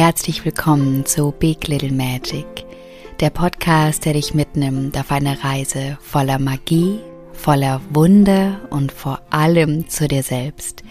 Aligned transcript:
herzlich 0.00 0.46
willkommen 0.46 1.04
zu 1.04 1.30
Big 1.30 1.68
Little 1.68 1.92
Magic, 1.92 2.46
der 3.20 3.28
Podcast, 3.28 4.06
der 4.06 4.14
dich 4.14 4.32
mitnimmt 4.32 4.98
auf 4.98 5.12
eine 5.12 5.44
Reise 5.44 5.98
voller 6.00 6.38
Magie, 6.38 7.00
voller 7.34 7.82
Wunder 7.90 8.62
und 8.70 8.92
vor 8.92 9.20
allem 9.28 9.90
zu 9.90 10.08
dir 10.08 10.22
selbst. 10.22 10.82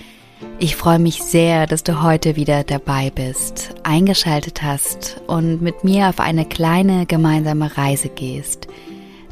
Ich 0.60 0.76
freue 0.76 1.00
mich 1.00 1.24
sehr, 1.24 1.66
dass 1.66 1.82
du 1.82 2.04
heute 2.04 2.36
wieder 2.36 2.64
dabei 2.64 3.10
bist, 3.10 3.74
eingeschaltet 3.82 4.62
hast 4.62 5.20
und 5.26 5.60
mit 5.60 5.84
mir 5.84 6.10
auf 6.10 6.20
eine 6.20 6.46
kleine 6.46 7.08
gemeinsame 7.08 7.76
Reise 7.80 8.10
gehst. 8.10 8.68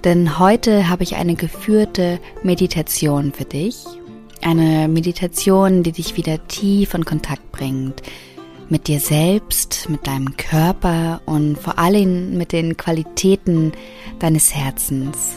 Denn 0.04 0.40
heute 0.40 0.90
habe 0.90 1.04
ich 1.04 1.18
eine 1.18 1.36
geführte 1.36 2.20
Meditation 2.42 3.32
für 3.32 3.46
dich. 3.46 3.86
Eine 4.42 4.88
Meditation, 4.88 5.84
die 5.84 5.92
dich 5.92 6.18
wieder 6.18 6.48
tief 6.48 6.96
in 6.96 7.06
Kontakt 7.06 7.52
bringt 7.52 8.02
mit 8.70 8.88
dir 8.88 9.00
selbst, 9.00 9.88
mit 9.90 10.08
deinem 10.08 10.36
Körper 10.38 11.22
und 11.26 11.58
vor 11.58 11.80
allem 11.80 12.38
mit 12.38 12.52
den 12.52 12.78
Qualitäten 12.78 13.72
deines 14.20 14.54
Herzens. 14.54 15.36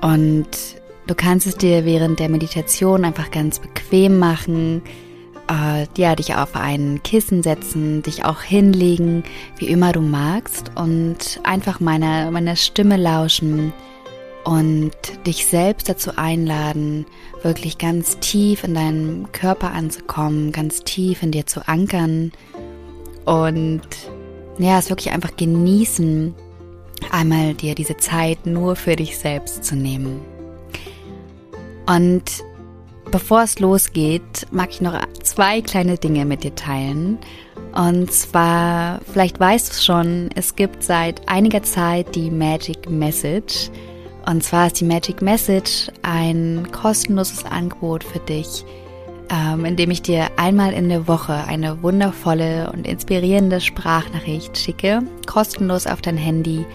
Und 0.00 0.48
du 1.06 1.14
kannst 1.14 1.46
es 1.46 1.56
dir 1.56 1.84
während 1.84 2.20
der 2.20 2.28
Meditation 2.28 3.04
einfach 3.04 3.30
ganz 3.30 3.58
bequem 3.58 4.18
machen, 4.18 4.82
äh, 5.50 5.86
ja, 5.96 6.14
dich 6.14 6.34
auf 6.34 6.54
ein 6.54 7.00
Kissen 7.02 7.42
setzen, 7.42 8.02
dich 8.02 8.24
auch 8.24 8.42
hinlegen, 8.42 9.24
wie 9.56 9.66
immer 9.66 9.92
du 9.92 10.00
magst 10.00 10.70
und 10.74 11.40
einfach 11.44 11.80
meiner, 11.80 12.30
meiner 12.30 12.56
Stimme 12.56 12.96
lauschen 12.96 13.72
und 14.44 14.92
dich 15.26 15.46
selbst 15.46 15.88
dazu 15.88 16.12
einladen, 16.16 17.06
wirklich 17.42 17.78
ganz 17.78 18.18
tief 18.18 18.64
in 18.64 18.74
deinem 18.74 19.32
Körper 19.32 19.72
anzukommen, 19.72 20.52
ganz 20.52 20.80
tief 20.84 21.22
in 21.22 21.32
dir 21.32 21.46
zu 21.46 21.68
ankern 21.68 22.32
und 23.24 23.82
ja, 24.58 24.78
es 24.78 24.90
wirklich 24.90 25.12
einfach 25.12 25.36
genießen, 25.36 26.34
einmal 27.10 27.54
dir 27.54 27.74
diese 27.74 27.96
Zeit 27.96 28.46
nur 28.46 28.74
für 28.74 28.96
dich 28.96 29.18
selbst 29.18 29.64
zu 29.64 29.76
nehmen. 29.76 30.20
Und 31.86 32.24
bevor 33.10 33.42
es 33.42 33.58
losgeht, 33.58 34.46
mag 34.50 34.70
ich 34.70 34.80
noch 34.80 34.98
zwei 35.22 35.60
kleine 35.60 35.96
Dinge 35.96 36.24
mit 36.24 36.44
dir 36.44 36.54
teilen. 36.54 37.18
Und 37.74 38.12
zwar, 38.12 39.00
vielleicht 39.12 39.38
weißt 39.38 39.68
du 39.68 39.72
es 39.72 39.84
schon, 39.84 40.30
es 40.34 40.56
gibt 40.56 40.82
seit 40.82 41.28
einiger 41.28 41.62
Zeit 41.62 42.14
die 42.14 42.30
Magic 42.30 42.90
Message. 42.90 43.70
Und 44.28 44.44
zwar 44.44 44.66
ist 44.66 44.78
die 44.78 44.84
Magic 44.84 45.22
Message 45.22 45.90
ein 46.02 46.68
kostenloses 46.70 47.46
Angebot 47.46 48.04
für 48.04 48.18
dich, 48.18 48.62
ähm, 49.30 49.64
in 49.64 49.76
dem 49.76 49.90
ich 49.90 50.02
dir 50.02 50.26
einmal 50.36 50.74
in 50.74 50.90
der 50.90 51.08
Woche 51.08 51.32
eine 51.32 51.82
wundervolle 51.82 52.70
und 52.70 52.86
inspirierende 52.86 53.62
Sprachnachricht 53.62 54.58
schicke, 54.58 55.00
kostenlos 55.24 55.86
auf 55.86 56.02
dein 56.02 56.18
Handy, 56.18 56.66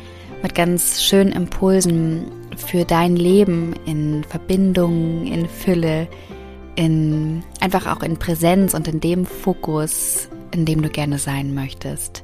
mit 0.42 0.56
ganz 0.56 1.04
schönen 1.04 1.32
Impulsen 1.32 2.26
für 2.58 2.86
dein 2.86 3.16
Leben 3.16 3.76
in 3.86 4.24
Verbindung, 4.24 5.28
in 5.28 5.48
Fülle, 5.48 6.08
in 6.74 7.44
einfach 7.60 7.86
auch 7.86 8.02
in 8.02 8.18
Präsenz 8.18 8.74
und 8.74 8.88
in 8.88 9.00
dem 9.00 9.28
Fokus, 9.28 10.28
in 10.56 10.66
dem 10.66 10.82
du 10.82 10.90
gerne 10.90 11.20
sein 11.20 11.54
möchtest. 11.54 12.24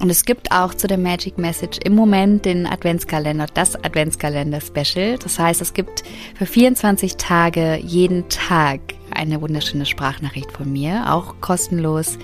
Und 0.00 0.10
es 0.10 0.24
gibt 0.24 0.50
auch 0.50 0.74
zu 0.74 0.86
der 0.86 0.98
Magic 0.98 1.38
Message 1.38 1.78
im 1.84 1.94
Moment 1.94 2.44
den 2.44 2.66
Adventskalender, 2.66 3.46
das 3.54 3.76
Adventskalender-Special. 3.76 5.18
Das 5.18 5.38
heißt, 5.38 5.60
es 5.60 5.72
gibt 5.72 6.02
für 6.36 6.46
24 6.46 7.16
Tage 7.16 7.76
jeden 7.76 8.28
Tag 8.28 8.80
eine 9.14 9.40
wunderschöne 9.40 9.86
Sprachnachricht 9.86 10.50
von 10.50 10.72
mir, 10.72 11.12
auch 11.12 11.36
kostenlos. 11.40 12.18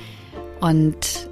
Und 0.60 1.30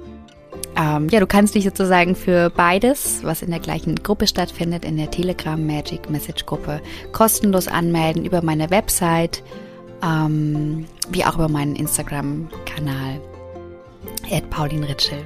ähm, 0.77 1.09
ja, 1.09 1.19
du 1.19 1.27
kannst 1.27 1.55
dich 1.55 1.65
sozusagen 1.65 2.15
für 2.15 2.49
beides, 2.49 3.19
was 3.23 3.41
in 3.41 3.51
der 3.51 3.59
gleichen 3.59 3.95
Gruppe 3.97 4.25
stattfindet, 4.25 4.85
in 4.85 4.95
der 4.95 5.11
Telegram 5.11 5.63
Magic 5.63 6.09
Message 6.09 6.45
Gruppe, 6.45 6.81
kostenlos 7.11 7.67
anmelden 7.67 8.23
über 8.23 8.41
meine 8.41 8.69
Website, 8.69 9.43
ähm, 10.01 10.85
wie 11.09 11.25
auch 11.25 11.35
über 11.35 11.49
meinen 11.49 11.75
Instagram-Kanal, 11.75 13.19
Pauline 14.49 14.87
Ritschel. 14.87 15.19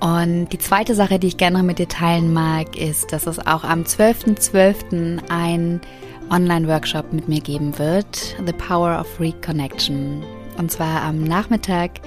Und 0.00 0.48
die 0.50 0.58
zweite 0.58 0.94
Sache, 0.94 1.18
die 1.18 1.26
ich 1.26 1.36
gerne 1.36 1.62
mit 1.62 1.78
dir 1.78 1.88
teilen 1.88 2.32
mag, 2.32 2.76
ist, 2.76 3.12
dass 3.12 3.26
es 3.26 3.38
auch 3.38 3.64
am 3.64 3.82
12.12. 3.82 4.38
.12. 4.38 5.22
ein 5.28 5.80
Online-Workshop 6.30 7.12
mit 7.12 7.28
mir 7.28 7.40
geben 7.40 7.78
wird, 7.78 8.36
The 8.44 8.52
Power 8.52 9.00
of 9.00 9.20
Reconnection. 9.20 10.22
Und 10.56 10.70
zwar 10.70 11.02
am 11.02 11.24
Nachmittag 11.24 12.00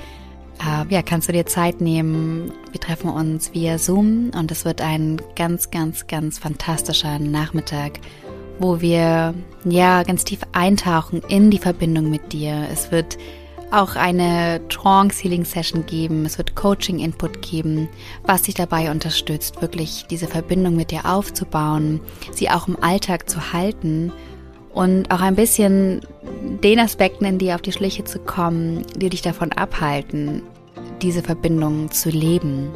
äh, 0.61 0.93
ja, 0.93 1.01
kannst 1.01 1.27
du 1.27 1.33
dir 1.33 1.45
Zeit 1.45 1.81
nehmen. 1.81 2.51
Wir 2.71 2.79
treffen 2.79 3.09
uns 3.09 3.53
via 3.53 3.77
Zoom 3.77 4.31
und 4.37 4.51
es 4.51 4.65
wird 4.65 4.81
ein 4.81 5.21
ganz, 5.35 5.71
ganz, 5.71 6.07
ganz 6.07 6.39
fantastischer 6.39 7.19
Nachmittag, 7.19 7.99
wo 8.59 8.81
wir 8.81 9.33
ja 9.65 10.03
ganz 10.03 10.23
tief 10.23 10.41
eintauchen 10.51 11.21
in 11.27 11.49
die 11.49 11.57
Verbindung 11.57 12.09
mit 12.09 12.31
dir. 12.31 12.67
Es 12.71 12.91
wird 12.91 13.17
auch 13.71 13.95
eine 13.95 14.61
Trance 14.67 15.23
Healing 15.23 15.45
Session 15.45 15.85
geben. 15.85 16.25
Es 16.25 16.37
wird 16.37 16.55
Coaching 16.55 16.99
Input 16.99 17.41
geben, 17.41 17.89
was 18.23 18.43
dich 18.43 18.55
dabei 18.55 18.91
unterstützt, 18.91 19.61
wirklich 19.61 20.05
diese 20.09 20.27
Verbindung 20.27 20.75
mit 20.75 20.91
dir 20.91 21.05
aufzubauen, 21.05 22.01
sie 22.31 22.49
auch 22.49 22.67
im 22.67 22.81
Alltag 22.83 23.29
zu 23.29 23.53
halten 23.53 24.11
und 24.73 25.11
auch 25.11 25.21
ein 25.21 25.35
bisschen 25.35 26.01
den 26.63 26.79
Aspekten 26.79 27.25
in 27.25 27.37
dir 27.37 27.55
auf 27.55 27.61
die 27.61 27.71
Schliche 27.71 28.03
zu 28.03 28.19
kommen, 28.19 28.85
die 28.95 29.09
dich 29.09 29.21
davon 29.21 29.51
abhalten, 29.51 30.43
diese 31.01 31.23
Verbindung 31.23 31.91
zu 31.91 32.09
leben. 32.09 32.71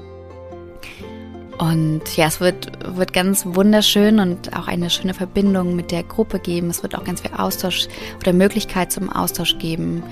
Und 1.58 2.18
ja, 2.18 2.28
es 2.28 2.42
wird, 2.42 2.98
wird 2.98 3.14
ganz 3.14 3.46
wunderschön 3.46 4.20
und 4.20 4.58
auch 4.58 4.68
eine 4.68 4.90
schöne 4.90 5.14
Verbindung 5.14 5.74
mit 5.74 5.92
der 5.92 6.04
Gruppe 6.04 6.40
geben. 6.40 6.70
Es 6.70 6.84
wird 6.84 6.96
auch 6.96 7.06
ganz 7.06 7.22
viel 7.22 7.32
Austausch 7.32 7.88
oder 8.20 8.34
Möglichkeit 8.34 8.92
zum 8.92 9.10
Austausch 9.10 9.58
geben 9.58 10.04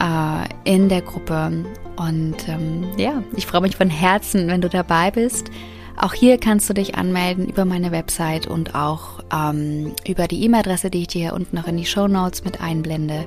äh, 0.00 0.48
in 0.64 0.88
der 0.88 1.02
Gruppe. 1.02 1.64
Und 1.96 2.48
ähm, 2.48 2.84
ja, 2.96 3.22
ich 3.36 3.46
freue 3.46 3.62
mich 3.62 3.76
von 3.76 3.90
Herzen, 3.90 4.48
wenn 4.48 4.60
du 4.60 4.68
dabei 4.68 5.10
bist. 5.10 5.50
Auch 5.96 6.14
hier 6.14 6.38
kannst 6.38 6.70
du 6.70 6.74
dich 6.74 6.94
anmelden 6.94 7.48
über 7.48 7.64
meine 7.64 7.90
Website 7.90 8.46
und 8.46 8.76
auch 8.76 9.24
ähm, 9.32 9.94
über 10.06 10.28
die 10.28 10.44
E-Mail-Adresse, 10.44 10.90
die 10.90 11.02
ich 11.02 11.08
dir 11.08 11.22
hier 11.22 11.34
unten 11.34 11.56
noch 11.56 11.66
in 11.66 11.76
die 11.76 11.86
Show 11.86 12.06
Notes 12.06 12.44
mit 12.44 12.60
einblende. 12.60 13.26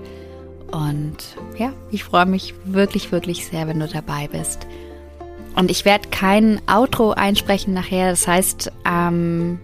Und 0.71 1.17
ja, 1.57 1.73
ich 1.91 2.05
freue 2.05 2.25
mich 2.25 2.53
wirklich, 2.63 3.11
wirklich 3.11 3.45
sehr, 3.45 3.67
wenn 3.67 3.79
du 3.79 3.87
dabei 3.87 4.29
bist. 4.31 4.67
Und 5.55 5.69
ich 5.69 5.83
werde 5.83 6.07
kein 6.09 6.61
Outro 6.65 7.11
einsprechen 7.11 7.73
nachher. 7.73 8.09
Das 8.11 8.25
heißt, 8.25 8.71
ähm, 8.85 9.59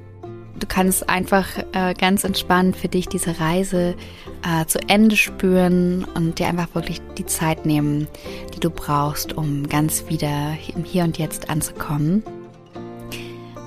du 0.60 0.66
kannst 0.68 1.10
einfach 1.10 1.48
äh, 1.74 1.94
ganz 1.94 2.24
entspannt 2.24 2.76
für 2.76 2.88
dich 2.88 3.08
diese 3.08 3.40
Reise 3.40 3.96
äh, 4.44 4.66
zu 4.66 4.80
Ende 4.88 5.16
spüren 5.16 6.06
und 6.16 6.40
dir 6.40 6.48
einfach 6.48 6.74
wirklich 6.74 7.02
die 7.18 7.26
Zeit 7.26 7.66
nehmen, 7.66 8.08
die 8.54 8.60
du 8.60 8.70
brauchst, 8.70 9.34
um 9.34 9.68
ganz 9.68 10.06
wieder 10.10 10.54
im 10.76 10.84
Hier 10.84 11.04
und 11.04 11.18
Jetzt 11.18 11.50
anzukommen. 11.50 12.24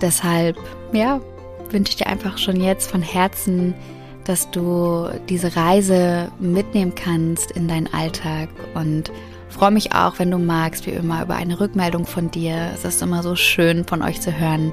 Deshalb, 0.01 0.57
ja, 0.93 1.21
wünsche 1.71 1.91
ich 1.91 1.97
dir 1.97 2.07
einfach 2.07 2.39
schon 2.39 2.61
jetzt 2.61 2.91
von 2.91 3.03
Herzen, 3.03 3.75
dass 4.25 4.51
du 4.51 5.09
diese 5.29 5.57
Reise 5.57 6.31
mitnehmen 6.39 6.95
kannst 6.95 7.51
in 7.53 7.69
deinen 7.69 7.93
Alltag 7.93 8.49
und 8.75 9.11
freue 9.49 9.71
mich 9.71 9.93
auch, 9.93 10.19
wenn 10.19 10.31
du 10.31 10.39
magst, 10.39 10.87
wie 10.87 10.91
immer, 10.91 11.23
über 11.23 11.37
eine 11.37 11.61
Rückmeldung 11.61 12.07
von 12.07 12.31
dir. 12.31 12.71
Es 12.75 12.85
ist 12.85 13.03
immer 13.03 13.23
so 13.23 13.37
schön 13.37 13.85
von 13.85 14.03
euch 14.03 14.21
zu 14.21 14.39
hören, 14.39 14.73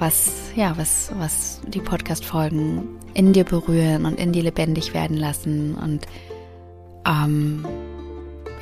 was, 0.00 0.32
ja, 0.56 0.76
was, 0.76 1.12
was 1.18 1.60
die 1.66 1.80
Podcast-Folgen 1.80 2.88
in 3.14 3.32
dir 3.32 3.44
berühren 3.44 4.06
und 4.06 4.18
in 4.18 4.32
dir 4.32 4.42
lebendig 4.42 4.94
werden 4.94 5.16
lassen. 5.16 5.74
Und 5.74 6.06
ähm, 7.06 7.64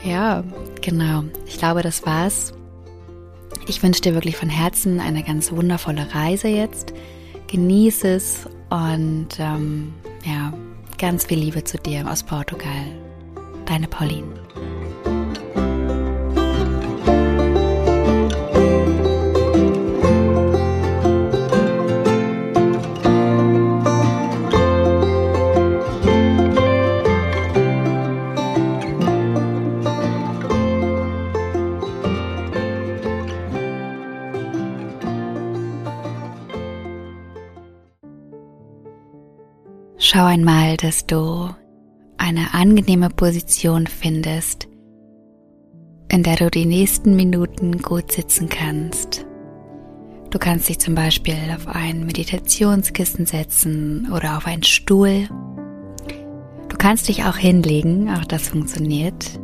ja, 0.05 0.45
genau. 0.81 1.25
Ich 1.47 1.59
glaube, 1.59 1.83
das 1.83 2.05
war's. 2.05 2.53
Ich 3.67 3.83
wünsche 3.83 4.01
dir 4.01 4.15
wirklich 4.15 4.37
von 4.37 4.49
Herzen 4.49 5.01
eine 5.01 5.23
ganz 5.23 5.53
wundervolle 5.53 6.15
Reise 6.15 6.49
jetzt. 6.49 6.93
Genieße 7.47 8.09
es 8.09 8.47
und 8.71 9.29
ähm, 9.39 9.95
ja, 10.25 10.53
ganz 10.99 11.27
viel 11.27 11.39
Liebe 11.39 11.65
zu 11.65 11.79
dir 11.79 12.11
aus 12.11 12.23
Portugal. 12.23 12.87
Deine 13.67 13.89
Pauline. 13.89 14.35
Einmal, 40.39 40.77
dass 40.77 41.05
du 41.05 41.51
eine 42.17 42.55
angenehme 42.55 43.11
Position 43.11 43.89
findest, 43.89 44.69
in 46.09 46.23
der 46.23 46.37
du 46.37 46.49
die 46.49 46.65
nächsten 46.65 47.17
Minuten 47.17 47.83
gut 47.83 48.13
sitzen 48.13 48.49
kannst. 48.49 49.27
Du 50.31 50.39
kannst 50.39 50.69
dich 50.69 50.79
zum 50.79 50.95
Beispiel 50.95 51.35
auf 51.57 51.67
ein 51.67 52.07
Meditationskissen 52.07 53.27
setzen 53.27 54.13
oder 54.13 54.37
auf 54.37 54.47
einen 54.47 54.63
Stuhl. 54.63 55.29
Du 56.69 56.77
kannst 56.77 57.09
dich 57.09 57.25
auch 57.25 57.37
hinlegen, 57.37 58.09
auch 58.09 58.25
das 58.25 58.47
funktioniert. 58.47 59.41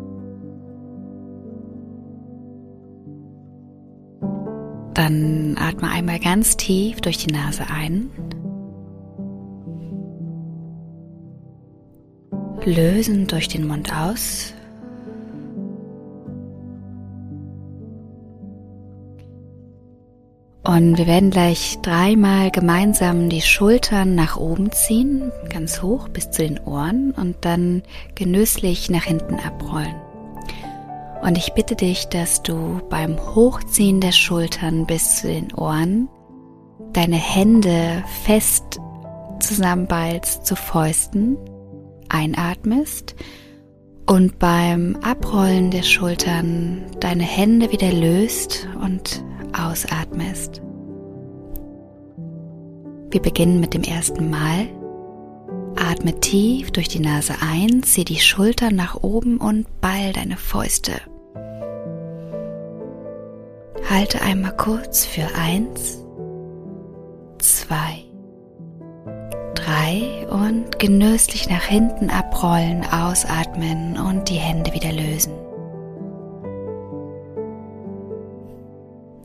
Dann 4.95 5.57
atme 5.59 5.91
einmal 5.91 6.21
ganz 6.21 6.57
tief 6.57 7.01
durch 7.01 7.17
die 7.17 7.33
Nase 7.33 7.65
ein. 7.69 8.11
Lösen 12.65 13.27
durch 13.27 13.49
den 13.49 13.67
Mund 13.67 13.95
aus. 13.95 14.55
Und 20.67 20.97
wir 20.97 21.07
werden 21.07 21.31
gleich 21.31 21.79
dreimal 21.83 22.51
gemeinsam 22.51 23.29
die 23.29 23.43
Schultern 23.43 24.15
nach 24.15 24.39
oben 24.39 24.73
ziehen, 24.73 25.31
ganz 25.51 25.83
hoch 25.83 26.09
bis 26.09 26.31
zu 26.31 26.43
den 26.43 26.59
Ohren 26.59 27.11
und 27.11 27.37
dann 27.43 27.83
genüsslich 28.15 28.89
nach 28.89 29.05
hinten 29.05 29.35
abrollen. 29.35 29.95
Und 31.23 31.37
ich 31.37 31.53
bitte 31.53 31.77
dich, 31.77 32.09
dass 32.09 32.43
du 32.43 32.81
beim 32.89 33.19
Hochziehen 33.35 34.01
der 34.01 34.13
Schultern 34.13 34.87
bis 34.87 35.21
zu 35.21 35.29
den 35.29 35.53
Ohren 35.55 36.09
deine 36.95 37.17
Hände 37.17 38.03
fest 38.25 38.81
zusammenballst 39.41 40.47
zu 40.47 40.57
Fäusten, 40.57 41.37
einatmest 42.15 43.17
und 44.07 44.39
beim 44.39 44.97
Abrollen 45.03 45.71
der 45.71 45.83
Schultern 45.83 46.83
deine 47.01 47.25
Hände 47.25 47.73
wieder 47.73 47.93
löst 47.93 48.69
und 48.83 49.25
ausatmest. 49.53 50.63
Wir 53.11 53.21
beginnen 53.21 53.61
mit 53.61 53.75
dem 53.75 53.83
ersten 53.83 54.31
Mal. 54.31 54.69
Atme 55.77 56.19
tief 56.21 56.71
durch 56.71 56.89
die 56.89 57.01
Nase 57.01 57.35
ein, 57.41 57.83
zieh 57.83 58.05
die 58.05 58.21
Schultern 58.21 58.77
nach 58.77 59.03
oben 59.03 59.39
und 59.39 59.67
ball 59.81 60.13
deine 60.13 60.37
Fäuste. 60.37 60.93
Halte 63.91 64.23
einmal 64.23 64.57
kurz 64.57 65.05
für 65.05 65.27
eins, 65.37 65.99
zwei, 67.39 68.04
drei 69.65 70.27
und 70.29 70.79
genüsslich 70.79 71.49
nach 71.49 71.63
hinten 71.65 72.11
abrollen, 72.11 72.85
ausatmen 72.85 73.99
und 73.99 74.29
die 74.29 74.35
Hände 74.35 74.73
wieder 74.73 74.93
lösen. 74.93 75.33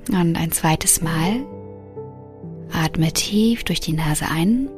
Und 0.09 0.37
ein 0.37 0.51
zweites 0.51 1.01
Mal. 1.01 1.45
Atme 2.71 3.11
tief 3.11 3.63
durch 3.63 3.79
die 3.79 3.93
Nase 3.93 4.25
ein. 4.31 4.69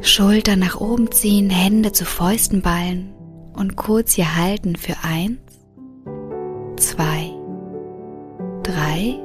Schultern 0.00 0.60
nach 0.60 0.80
oben 0.80 1.10
ziehen, 1.12 1.50
Hände 1.50 1.92
zu 1.92 2.04
Fäusten 2.04 2.62
ballen 2.62 3.12
und 3.54 3.76
kurz 3.76 4.14
hier 4.14 4.36
halten 4.36 4.76
für 4.76 4.96
eins, 5.02 5.40
zwei, 6.76 7.30
drei 8.62 9.18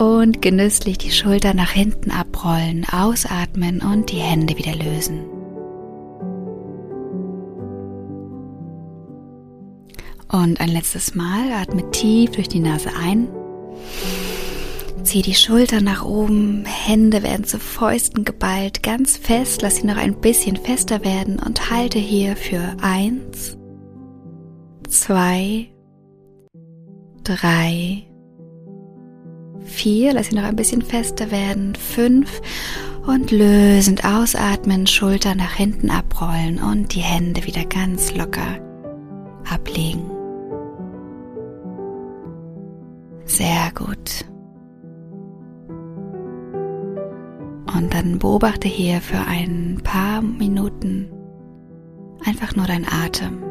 und 0.00 0.40
genüsslich 0.40 0.98
die 0.98 1.10
Schultern 1.10 1.58
nach 1.58 1.72
hinten 1.72 2.10
abrollen, 2.10 2.86
ausatmen 2.90 3.82
und 3.82 4.10
die 4.10 4.16
Hände 4.16 4.56
wieder 4.56 4.74
lösen. 4.74 5.20
Und 10.32 10.60
ein 10.60 10.68
letztes 10.68 11.14
Mal 11.14 11.52
atme 11.52 11.90
tief 11.90 12.30
durch 12.30 12.48
die 12.48 12.60
Nase 12.60 12.90
ein 12.98 13.28
Zieh 15.02 15.22
die 15.22 15.34
Schultern 15.34 15.84
nach 15.84 16.04
oben, 16.04 16.64
Hände 16.66 17.22
werden 17.22 17.44
zu 17.44 17.58
Fäusten 17.58 18.24
geballt, 18.24 18.82
ganz 18.82 19.16
fest, 19.16 19.62
lass 19.62 19.76
sie 19.76 19.86
noch 19.86 19.96
ein 19.96 20.20
bisschen 20.20 20.56
fester 20.56 21.04
werden 21.04 21.38
und 21.38 21.70
halte 21.70 21.98
hier 21.98 22.36
für 22.36 22.76
eins, 22.80 23.56
zwei, 24.88 25.70
drei, 27.24 28.09
vier, 29.70 30.12
lass 30.12 30.26
sie 30.28 30.36
noch 30.36 30.44
ein 30.44 30.56
bisschen 30.56 30.82
fester 30.82 31.30
werden, 31.30 31.74
fünf 31.74 32.42
und 33.06 33.30
lösend 33.30 34.04
ausatmen, 34.04 34.86
Schultern 34.86 35.38
nach 35.38 35.54
hinten 35.54 35.90
abrollen 35.90 36.60
und 36.62 36.94
die 36.94 37.00
Hände 37.00 37.46
wieder 37.46 37.64
ganz 37.64 38.14
locker 38.14 38.58
ablegen. 39.50 40.10
Sehr 43.24 43.70
gut. 43.74 44.26
Und 47.76 47.94
dann 47.94 48.18
beobachte 48.18 48.68
hier 48.68 49.00
für 49.00 49.20
ein 49.20 49.80
paar 49.82 50.20
Minuten 50.20 51.10
einfach 52.24 52.54
nur 52.56 52.66
dein 52.66 52.84
Atem. 52.86 53.49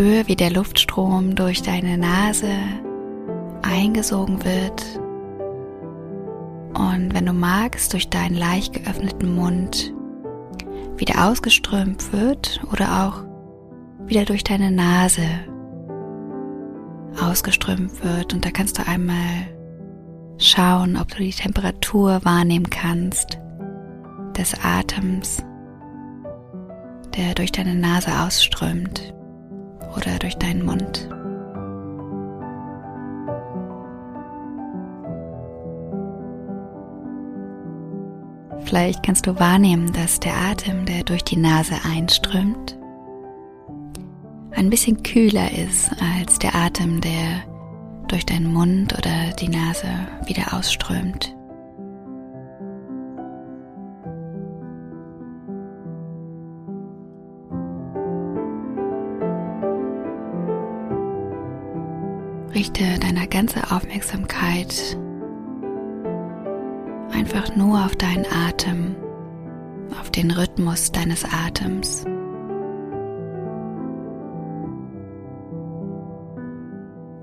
Spür, 0.00 0.26
wie 0.28 0.36
der 0.36 0.50
Luftstrom 0.50 1.34
durch 1.34 1.60
deine 1.60 1.98
Nase 1.98 2.48
eingesogen 3.60 4.42
wird 4.46 4.98
und 6.72 7.12
wenn 7.12 7.26
du 7.26 7.34
magst, 7.34 7.92
durch 7.92 8.08
deinen 8.08 8.34
leicht 8.34 8.72
geöffneten 8.72 9.34
Mund 9.34 9.92
wieder 10.96 11.28
ausgeströmt 11.28 12.14
wird 12.14 12.62
oder 12.72 13.04
auch 13.04 14.06
wieder 14.06 14.24
durch 14.24 14.42
deine 14.42 14.70
Nase 14.70 15.20
ausgeströmt 17.22 18.02
wird. 18.02 18.32
Und 18.32 18.46
da 18.46 18.50
kannst 18.52 18.78
du 18.78 18.86
einmal 18.86 19.48
schauen, 20.38 20.96
ob 20.96 21.08
du 21.08 21.18
die 21.18 21.30
Temperatur 21.30 22.24
wahrnehmen 22.24 22.70
kannst 22.70 23.38
des 24.34 24.54
Atems, 24.64 25.44
der 27.18 27.34
durch 27.34 27.52
deine 27.52 27.74
Nase 27.74 28.18
ausströmt 28.18 29.12
oder 29.96 30.18
durch 30.18 30.36
deinen 30.36 30.64
Mund. 30.64 31.08
Vielleicht 38.64 39.02
kannst 39.02 39.26
du 39.26 39.38
wahrnehmen, 39.40 39.92
dass 39.92 40.20
der 40.20 40.36
Atem, 40.36 40.86
der 40.86 41.02
durch 41.02 41.24
die 41.24 41.36
Nase 41.36 41.74
einströmt, 41.84 42.78
ein 44.52 44.70
bisschen 44.70 45.02
kühler 45.02 45.50
ist 45.52 45.90
als 46.00 46.38
der 46.38 46.54
Atem, 46.54 47.00
der 47.00 47.42
durch 48.08 48.26
deinen 48.26 48.52
Mund 48.52 48.96
oder 48.96 49.32
die 49.38 49.48
Nase 49.48 49.88
wieder 50.26 50.54
ausströmt. 50.54 51.34
Richte 62.60 62.98
deine 63.00 63.26
ganze 63.26 63.70
Aufmerksamkeit 63.70 64.98
einfach 67.10 67.56
nur 67.56 67.86
auf 67.86 67.96
deinen 67.96 68.26
Atem, 68.30 68.96
auf 69.98 70.10
den 70.10 70.30
Rhythmus 70.30 70.92
deines 70.92 71.24
Atems. 71.24 72.04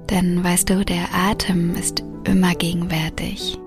Denn 0.10 0.44
weißt 0.44 0.72
du, 0.72 0.84
der 0.84 1.06
Atem 1.14 1.76
ist 1.76 2.04
immer 2.24 2.56
gegenwärtig. 2.56 3.60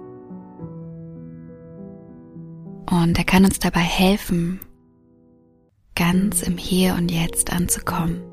Und 2.91 3.17
er 3.17 3.25
kann 3.25 3.45
uns 3.45 3.61
dabei 3.61 3.79
helfen, 3.79 4.59
ganz 5.95 6.43
im 6.43 6.59
Hier 6.59 6.95
und 6.95 7.13
Jetzt 7.13 7.53
anzukommen. 7.53 8.30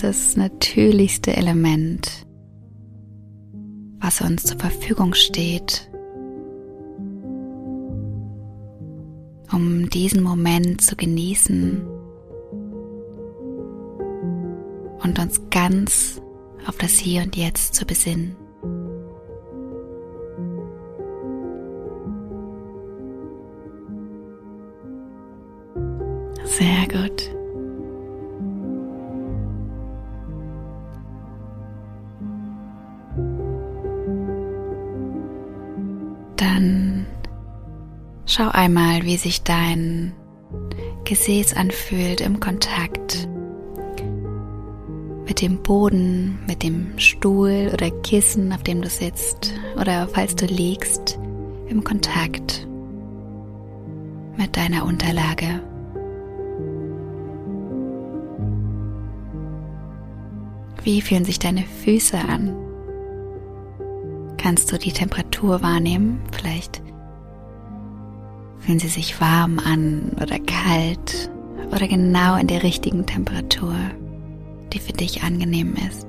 Das 0.00 0.34
natürlichste 0.34 1.36
Element, 1.36 2.26
was 4.00 4.22
uns 4.22 4.44
zur 4.44 4.58
Verfügung 4.58 5.12
steht, 5.12 5.90
um 9.52 9.90
diesen 9.90 10.22
Moment 10.22 10.80
zu 10.80 10.96
genießen 10.96 11.86
und 15.02 15.18
uns 15.18 15.42
ganz 15.50 16.22
auf 16.66 16.78
das 16.78 16.92
Hier 16.92 17.22
und 17.22 17.36
Jetzt 17.36 17.74
zu 17.74 17.84
besinnen. 17.84 18.36
Einmal, 38.60 39.04
wie 39.04 39.16
sich 39.16 39.42
dein 39.42 40.12
Gesäß 41.04 41.54
anfühlt 41.54 42.20
im 42.20 42.40
Kontakt 42.40 43.26
mit 45.26 45.40
dem 45.40 45.62
Boden, 45.62 46.38
mit 46.46 46.62
dem 46.62 46.98
Stuhl 46.98 47.70
oder 47.72 47.90
Kissen, 48.02 48.52
auf 48.52 48.62
dem 48.62 48.82
du 48.82 48.90
sitzt 48.90 49.54
oder 49.80 50.06
falls 50.08 50.36
du 50.36 50.44
liegst, 50.44 51.18
im 51.68 51.82
Kontakt 51.84 52.68
mit 54.36 54.54
deiner 54.58 54.84
Unterlage. 54.84 55.62
Wie 60.82 61.00
fühlen 61.00 61.24
sich 61.24 61.38
deine 61.38 61.62
Füße 61.62 62.18
an? 62.18 62.54
Kannst 64.36 64.70
du 64.70 64.78
die 64.78 64.92
Temperatur 64.92 65.62
wahrnehmen? 65.62 66.20
Vielleicht 66.32 66.82
fühlen 68.60 68.78
sie 68.78 68.88
sich 68.88 69.20
warm 69.20 69.58
an 69.58 70.12
oder 70.20 70.38
kalt 70.38 71.30
oder 71.72 71.88
genau 71.88 72.36
in 72.36 72.46
der 72.46 72.62
richtigen 72.62 73.06
Temperatur, 73.06 73.74
die 74.72 74.78
für 74.78 74.92
dich 74.92 75.22
angenehm 75.22 75.74
ist. 75.88 76.06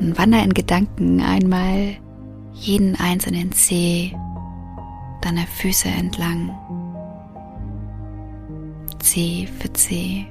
Und 0.00 0.18
wander 0.18 0.42
in 0.42 0.54
Gedanken 0.54 1.20
einmal 1.20 1.96
jeden 2.54 2.96
einzelnen 2.96 3.52
Zeh 3.52 4.14
deiner 5.22 5.46
Füße 5.46 5.88
entlang. 5.88 6.50
Zeh 8.98 9.48
für 9.58 9.72
Zeh. 9.72 10.26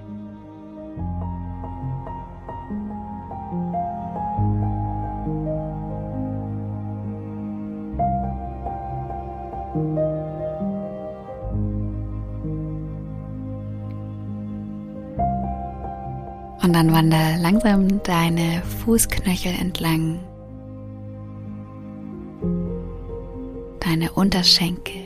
Dann 16.82 16.94
wander 16.94 17.38
langsam 17.38 18.02
deine 18.02 18.64
Fußknöchel 18.84 19.54
entlang, 19.54 20.20
deine 23.82 24.12
Unterschenkel 24.14 25.04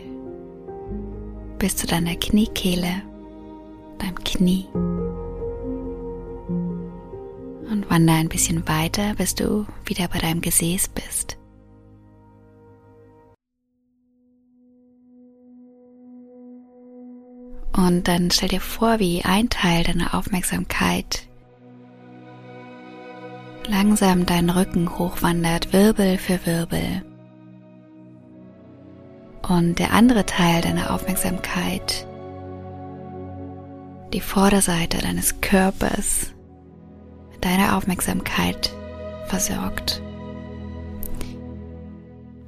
bis 1.60 1.76
zu 1.76 1.86
deiner 1.86 2.16
Kniekehle, 2.16 3.02
deinem 3.98 4.24
Knie. 4.24 4.68
Und 7.70 7.90
wander 7.90 8.14
ein 8.14 8.30
bisschen 8.30 8.66
weiter, 8.70 9.14
bis 9.16 9.36
du 9.36 9.66
wieder 9.84 10.08
bei 10.08 10.20
deinem 10.20 10.40
Gesäß 10.40 10.88
bist. 10.88 11.38
Und 17.76 18.08
dann 18.08 18.32
stell 18.32 18.48
dir 18.48 18.62
vor, 18.62 19.00
wie 19.00 19.24
ein 19.26 19.50
Teil 19.50 19.84
deiner 19.84 20.14
Aufmerksamkeit 20.14 21.28
langsam 23.68 24.26
deinen 24.26 24.50
Rücken 24.50 24.98
hochwandert, 24.98 25.74
Wirbel 25.74 26.18
für 26.18 26.46
Wirbel. 26.46 27.04
Und 29.48 29.80
der 29.80 29.94
andere 29.94 30.26
Teil 30.26 30.62
deiner 30.62 30.92
Aufmerksamkeit, 30.92 32.08
die 34.14 34.22
Vorderseite 34.22 34.98
deines 34.98 35.42
Körpers, 35.42 36.34
mit 37.32 37.46
deiner 37.46 37.78
Aufmerksamkeit 37.78 38.74
versorgt. 39.28 40.02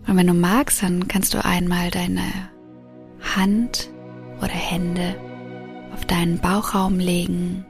Und 0.08 0.16
wenn 0.16 0.28
du 0.28 0.34
magst, 0.34 0.82
dann 0.82 1.08
kannst 1.08 1.34
du 1.34 1.44
einmal 1.44 1.92
deine 1.92 2.24
Hand 3.36 3.90
oder 4.40 4.48
Hände 4.48 5.16
auf 5.94 6.06
deinen 6.06 6.40
Bauchraum 6.40 7.00
legen 7.00 7.66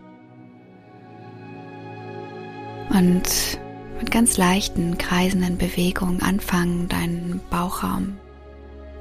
und 2.98 3.60
mit 4.00 4.12
ganz 4.12 4.38
leichten, 4.38 4.98
kreisenden 4.98 5.58
Bewegungen 5.58 6.22
anfangen, 6.22 6.88
deinen 6.88 7.42
Bauchraum 7.50 8.18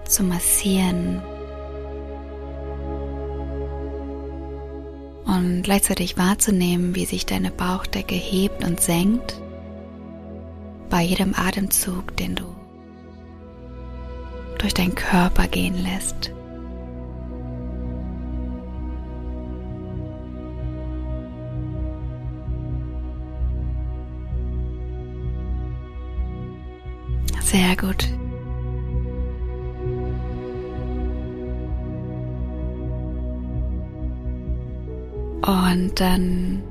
zu 0.07 0.23
massieren 0.23 1.23
und 5.25 5.63
gleichzeitig 5.63 6.17
wahrzunehmen, 6.17 6.95
wie 6.95 7.07
sich 7.07 7.27
deine 7.27 7.51
Bauchdecke 7.51 8.15
hebt 8.15 8.65
und 8.65 8.81
senkt 8.81 9.41
bei 10.91 11.03
jedem 11.03 11.35
Atemzug, 11.35 12.17
den 12.17 12.37
du 12.37 12.45
durch 14.59 14.75
deinen 14.75 14.95
Körper 14.95 15.49
gehen 15.49 15.77
lässt. 15.83 16.36
Sehr 27.57 27.75
gut. 27.75 28.07
Und 35.41 35.93
dann 35.95 36.63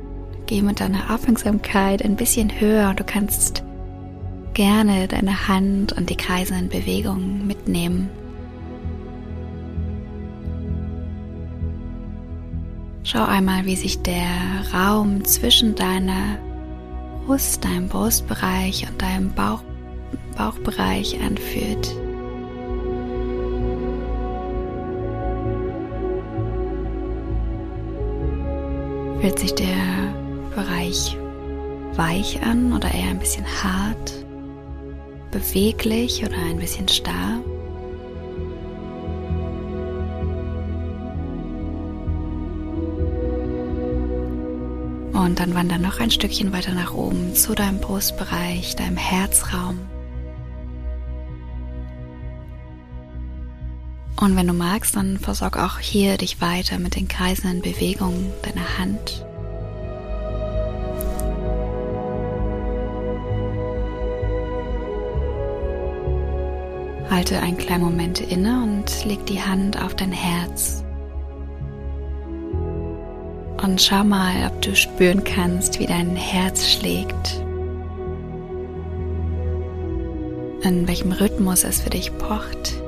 geh 0.45 0.61
mit 0.61 0.79
deiner 0.79 1.11
Aufmerksamkeit 1.11 2.05
ein 2.05 2.15
bisschen 2.15 2.59
höher 2.59 2.89
und 2.91 2.99
du 2.99 3.03
kannst 3.03 3.63
gerne 4.53 5.07
deine 5.07 5.47
Hand 5.47 5.93
und 5.93 6.11
die 6.11 6.17
kreisenden 6.17 6.69
Bewegungen 6.69 7.47
mitnehmen. 7.47 8.11
Schau 13.03 13.25
einmal, 13.25 13.65
wie 13.65 13.75
sich 13.75 14.03
der 14.03 14.27
Raum 14.71 15.25
zwischen 15.25 15.73
deiner 15.73 16.37
Brust, 17.25 17.65
deinem 17.65 17.87
Brustbereich 17.87 18.87
und 18.87 19.01
deinem 19.01 19.33
Bauch 19.33 19.63
Bauchbereich 20.35 21.19
anfühlt. 21.21 21.95
Fühlt 29.21 29.39
sich 29.39 29.55
der 29.55 30.13
Bereich 30.55 31.17
weich 31.95 32.41
an 32.43 32.73
oder 32.73 32.93
eher 32.93 33.09
ein 33.09 33.19
bisschen 33.19 33.45
hart, 33.63 34.25
beweglich 35.31 36.23
oder 36.23 36.37
ein 36.37 36.57
bisschen 36.57 36.87
starr? 36.87 37.41
Und 45.13 45.39
dann 45.39 45.55
wander 45.55 45.77
noch 45.79 45.99
ein 45.99 46.11
Stückchen 46.11 46.53
weiter 46.53 46.73
nach 46.73 46.93
oben 46.93 47.33
zu 47.33 47.55
deinem 47.55 47.79
Brustbereich, 47.79 48.75
deinem 48.75 48.97
Herzraum. 48.97 49.79
Und 54.17 54.35
wenn 54.37 54.47
du 54.47 54.53
magst, 54.53 54.95
dann 54.95 55.17
versorg 55.17 55.57
auch 55.57 55.79
hier 55.79 56.17
dich 56.17 56.39
weiter 56.39 56.79
mit 56.79 56.95
den 56.95 57.07
kreisenden 57.07 57.61
Bewegungen 57.61 58.31
deiner 58.43 58.77
Hand. 58.77 59.25
Halte 67.09 67.39
einen 67.39 67.57
kleinen 67.57 67.83
Moment 67.83 68.19
inne 68.21 68.63
und 68.63 69.05
leg 69.05 69.25
die 69.25 69.41
Hand 69.41 69.81
auf 69.81 69.95
dein 69.95 70.11
Herz. 70.11 70.83
Und 73.61 73.81
schau 73.81 74.03
mal, 74.03 74.47
ob 74.47 74.61
du 74.61 74.75
spüren 74.75 75.23
kannst, 75.23 75.79
wie 75.79 75.85
dein 75.85 76.15
Herz 76.15 76.69
schlägt. 76.69 77.41
In 80.61 80.87
welchem 80.87 81.11
Rhythmus 81.11 81.63
es 81.63 81.81
für 81.81 81.89
dich 81.89 82.15
pocht. 82.17 82.84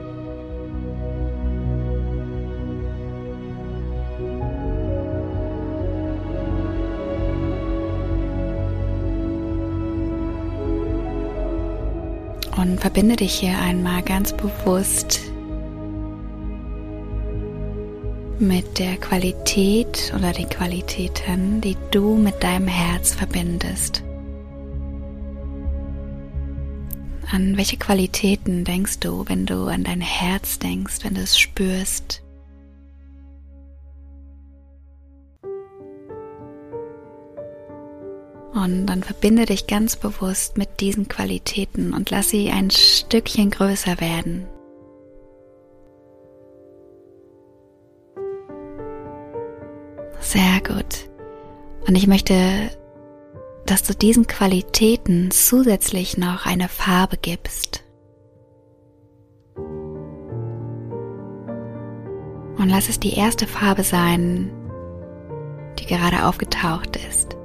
Und 12.77 12.81
verbinde 12.81 13.15
dich 13.15 13.33
hier 13.33 13.57
einmal 13.57 14.03
ganz 14.03 14.33
bewusst 14.33 15.19
mit 18.37 18.77
der 18.77 18.97
Qualität 18.97 20.13
oder 20.15 20.31
den 20.31 20.47
Qualitäten, 20.47 21.59
die 21.59 21.75
du 21.89 22.17
mit 22.17 22.43
deinem 22.43 22.67
Herz 22.67 23.15
verbindest. 23.15 24.03
An 27.31 27.57
welche 27.57 27.77
Qualitäten 27.77 28.63
denkst 28.63 28.99
du, 28.99 29.27
wenn 29.27 29.47
du 29.47 29.65
an 29.65 29.83
dein 29.83 30.01
Herz 30.01 30.59
denkst, 30.59 30.97
wenn 31.01 31.15
du 31.15 31.21
es 31.21 31.39
spürst? 31.39 32.21
Und 38.67 38.85
dann 38.87 39.01
verbinde 39.01 39.45
dich 39.45 39.65
ganz 39.65 39.95
bewusst 39.95 40.57
mit 40.57 40.81
diesen 40.81 41.07
Qualitäten 41.07 41.93
und 41.93 42.09
lass 42.09 42.29
sie 42.29 42.49
ein 42.49 42.69
Stückchen 42.69 43.49
größer 43.49 44.01
werden. 44.01 44.45
Sehr 50.19 50.59
gut. 50.67 51.09
Und 51.87 51.95
ich 51.95 52.07
möchte, 52.07 52.35
dass 53.65 53.83
du 53.83 53.93
diesen 53.93 54.27
Qualitäten 54.27 55.31
zusätzlich 55.31 56.17
noch 56.17 56.45
eine 56.45 56.67
Farbe 56.67 57.15
gibst. 57.15 57.85
Und 62.57 62.67
lass 62.67 62.89
es 62.89 62.99
die 62.99 63.13
erste 63.13 63.47
Farbe 63.47 63.83
sein, 63.83 64.51
die 65.79 65.85
gerade 65.85 66.25
aufgetaucht 66.25 66.97
ist. 67.07 67.36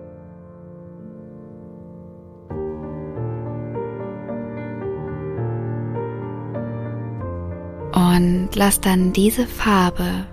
Und 8.15 8.51
lass 8.57 8.79
dann 8.79 9.15
diese 9.15 9.47
Farbe, 9.47 10.27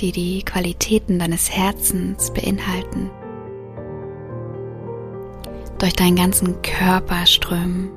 die 0.00 0.10
die 0.10 0.42
Qualitäten 0.42 1.20
deines 1.20 1.48
Herzens 1.48 2.32
beinhalten, 2.32 3.10
durch 5.78 5.94
deinen 5.94 6.16
ganzen 6.16 6.60
Körper 6.62 7.26
strömen. 7.26 7.90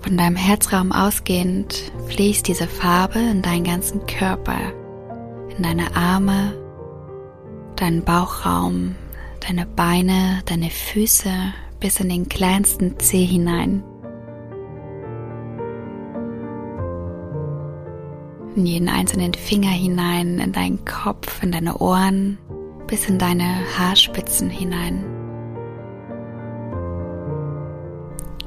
Von 0.00 0.16
deinem 0.16 0.36
Herzraum 0.36 0.90
ausgehend 0.92 1.92
fließt 2.08 2.48
diese 2.48 2.66
Farbe 2.66 3.18
in 3.18 3.42
deinen 3.42 3.64
ganzen 3.64 4.06
Körper, 4.06 4.72
in 5.54 5.62
deine 5.62 5.94
Arme, 5.94 6.54
deinen 7.76 8.04
Bauchraum, 8.04 8.94
deine 9.46 9.66
Beine, 9.66 10.40
deine 10.46 10.70
Füße 10.70 11.30
bis 11.78 12.00
in 12.00 12.08
den 12.08 12.26
kleinsten 12.26 12.98
Zeh 12.98 13.26
hinein. 13.26 13.82
In 18.56 18.66
jeden 18.66 18.88
einzelnen 18.88 19.34
Finger 19.34 19.70
hinein, 19.70 20.38
in 20.38 20.52
deinen 20.52 20.84
Kopf, 20.84 21.42
in 21.42 21.52
deine 21.52 21.78
Ohren, 21.78 22.38
bis 22.86 23.08
in 23.08 23.18
deine 23.18 23.44
Haarspitzen 23.76 24.48
hinein. 24.48 25.04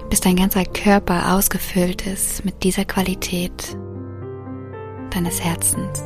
bis 0.09 0.21
dein 0.21 0.35
ganzer 0.35 0.65
Körper 0.65 1.35
ausgefüllt 1.35 2.07
ist 2.07 2.43
mit 2.45 2.63
dieser 2.63 2.85
Qualität 2.85 3.77
deines 5.11 5.43
Herzens. 5.43 6.01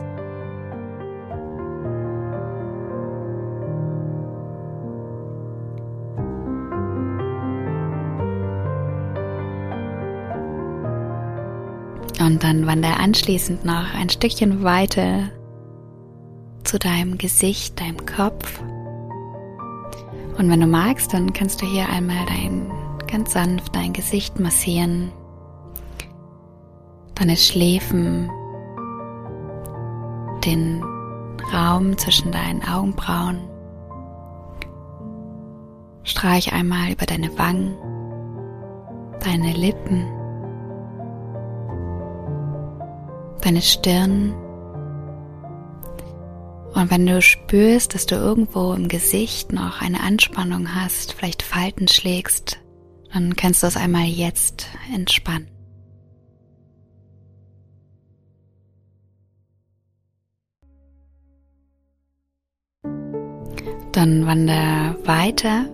Und 12.31 12.45
dann 12.45 12.65
wandere 12.65 12.95
anschließend 12.95 13.65
noch 13.65 13.93
ein 13.93 14.07
Stückchen 14.07 14.63
weiter 14.63 15.29
zu 16.63 16.79
deinem 16.79 17.17
Gesicht, 17.17 17.77
deinem 17.81 18.05
Kopf. 18.05 18.61
Und 20.37 20.50
wenn 20.50 20.61
du 20.61 20.65
magst, 20.65 21.13
dann 21.13 21.33
kannst 21.33 21.61
du 21.61 21.65
hier 21.65 21.89
einmal 21.89 22.25
dein 22.27 22.72
ganz 23.05 23.33
sanft 23.33 23.75
dein 23.75 23.91
Gesicht 23.91 24.39
massieren, 24.39 25.11
deine 27.15 27.35
Schläfen, 27.35 28.29
den 30.46 30.81
Raum 31.53 31.98
zwischen 31.98 32.31
deinen 32.31 32.63
Augenbrauen. 32.63 33.41
Streich 36.03 36.53
einmal 36.53 36.94
über 36.94 37.05
deine 37.05 37.37
Wangen, 37.37 37.75
deine 39.20 39.51
Lippen, 39.51 40.21
deine 43.41 43.61
Stirn. 43.61 44.33
Und 46.73 46.89
wenn 46.89 47.05
du 47.05 47.21
spürst, 47.21 47.93
dass 47.93 48.05
du 48.05 48.15
irgendwo 48.15 48.73
im 48.73 48.87
Gesicht 48.87 49.51
noch 49.51 49.81
eine 49.81 50.01
Anspannung 50.01 50.73
hast, 50.73 51.13
vielleicht 51.13 51.43
Falten 51.43 51.87
schlägst, 51.87 52.59
dann 53.13 53.35
kannst 53.35 53.61
du 53.61 53.67
es 53.67 53.75
einmal 53.75 54.05
jetzt 54.05 54.67
entspannen. 54.93 55.47
Dann 63.91 64.25
wander 64.25 64.95
weiter 65.03 65.65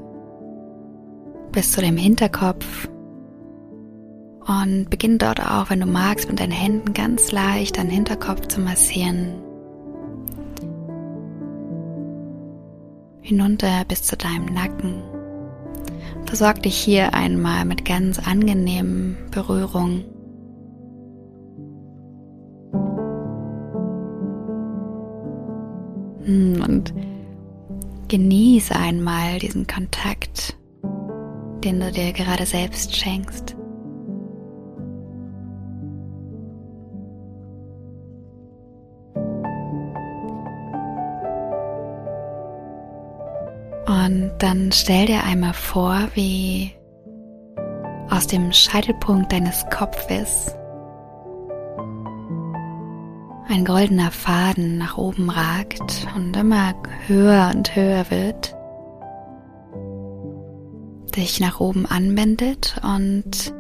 bis 1.52 1.72
zu 1.72 1.82
dem 1.82 1.98
Hinterkopf 1.98 2.90
und 4.48 4.90
beginn 4.90 5.18
dort 5.18 5.42
auch, 5.42 5.70
wenn 5.70 5.82
du 5.82 5.86
magst, 5.86 6.30
mit 6.30 6.40
deinen 6.40 6.52
Händen 6.52 6.94
ganz 6.94 7.32
leicht 7.32 7.78
deinen 7.78 7.90
Hinterkopf 7.90 8.48
zu 8.48 8.62
massieren. 8.62 9.34
Hinunter 13.22 13.84
bis 13.86 14.04
zu 14.04 14.16
deinem 14.16 14.46
Nacken. 14.46 15.04
Versorg 16.26 16.64
dich 16.64 16.78
hier 16.78 17.14
einmal 17.14 17.66
mit 17.66 17.84
ganz 17.84 18.20
angenehmen 18.20 19.18
Berührungen. 19.32 20.06
Hm, 26.24 26.64
und 26.66 26.94
genieße 28.08 28.74
einmal 28.74 29.40
diesen 29.40 29.68
Kontakt, 29.68 30.58
den 31.66 31.82
du 31.82 31.92
dir 31.92 32.14
gerade 32.14 32.46
selbst 32.46 32.96
schenkst. 32.96 33.57
Und 44.08 44.32
dann 44.40 44.72
stell 44.72 45.06
dir 45.06 45.26
einmal 45.26 45.52
vor, 45.52 46.08
wie 46.14 46.72
aus 48.10 48.26
dem 48.26 48.54
Scheitelpunkt 48.54 49.34
deines 49.34 49.66
Kopfes 49.70 50.56
ein 53.50 53.66
goldener 53.66 54.12
Faden 54.12 54.78
nach 54.78 54.98
oben 54.98 55.30
ragt 55.30 56.08
und 56.16 56.38
immer 56.38 56.74
höher 57.08 57.52
und 57.54 57.76
höher 57.76 58.10
wird, 58.10 58.56
dich 61.18 61.42
nach 61.42 61.60
oben 61.60 61.86
anwendet 61.86 62.80
und 62.84 63.54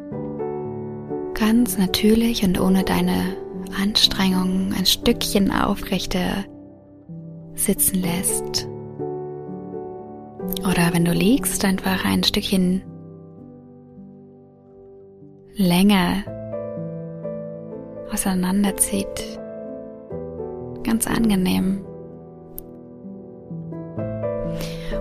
ganz 1.33 1.77
natürlich 1.77 2.45
und 2.45 2.57
ohne 2.57 2.85
deine 2.85 3.35
Anstrengung 3.83 4.73
ein 4.77 4.85
Stückchen 4.85 5.51
aufrechter 5.51 6.45
sitzen 7.53 8.01
lässt 8.01 8.69
oder 10.59 10.93
wenn 10.93 11.05
du 11.05 11.11
liegst, 11.11 11.63
einfach 11.65 12.05
ein 12.05 12.23
Stückchen 12.23 12.83
länger 15.55 16.23
auseinanderzieht. 18.11 19.39
Ganz 20.83 21.07
angenehm. 21.07 21.83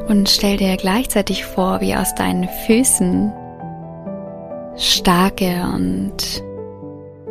Und 0.09 0.29
stell 0.29 0.57
dir 0.57 0.77
gleichzeitig 0.77 1.45
vor, 1.45 1.81
wie 1.81 1.95
aus 1.95 2.15
deinen 2.15 2.49
Füßen 2.67 3.33
starke 4.77 5.67
und 5.75 6.45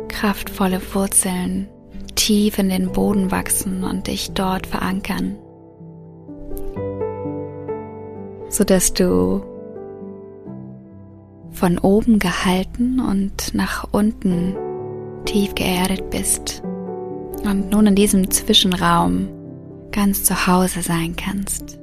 kraftvolle 0.08 0.80
Wurzeln 0.94 1.68
tief 2.14 2.58
in 2.58 2.68
den 2.68 2.92
Boden 2.92 3.30
wachsen 3.30 3.84
und 3.84 4.06
dich 4.08 4.32
dort 4.32 4.66
verankern 4.66 5.38
so 8.48 8.64
dass 8.64 8.92
du 8.92 9.42
von 11.52 11.78
oben 11.78 12.18
gehalten 12.18 13.00
und 13.00 13.54
nach 13.54 13.88
unten 13.92 14.54
tief 15.24 15.54
geerdet 15.54 16.10
bist 16.10 16.62
und 17.44 17.70
nun 17.70 17.86
in 17.86 17.94
diesem 17.94 18.30
Zwischenraum 18.30 19.28
ganz 19.90 20.24
zu 20.24 20.46
Hause 20.46 20.82
sein 20.82 21.16
kannst. 21.16 21.78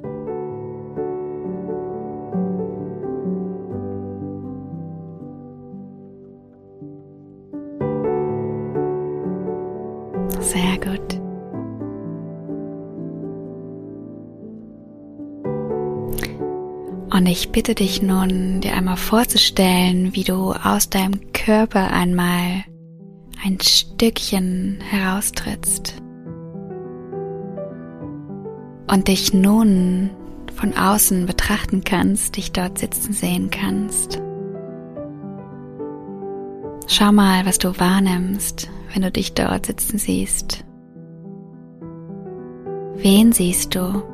Ich 17.34 17.50
bitte 17.50 17.74
dich 17.74 18.00
nun, 18.00 18.60
dir 18.60 18.74
einmal 18.74 18.96
vorzustellen, 18.96 20.14
wie 20.14 20.22
du 20.22 20.52
aus 20.52 20.88
deinem 20.88 21.32
Körper 21.32 21.90
einmal 21.90 22.62
ein 23.44 23.58
Stückchen 23.60 24.78
heraustrittst 24.88 25.96
und 28.86 29.08
dich 29.08 29.34
nun 29.34 30.10
von 30.54 30.76
außen 30.76 31.26
betrachten 31.26 31.82
kannst, 31.82 32.36
dich 32.36 32.52
dort 32.52 32.78
sitzen 32.78 33.12
sehen 33.12 33.50
kannst. 33.50 34.22
Schau 36.86 37.10
mal, 37.10 37.44
was 37.46 37.58
du 37.58 37.76
wahrnimmst, 37.80 38.70
wenn 38.92 39.02
du 39.02 39.10
dich 39.10 39.34
dort 39.34 39.66
sitzen 39.66 39.98
siehst. 39.98 40.64
Wen 42.94 43.32
siehst 43.32 43.74
du? 43.74 44.13